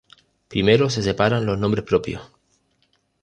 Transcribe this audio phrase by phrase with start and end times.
[0.47, 2.23] Primero se separan los nombres propios.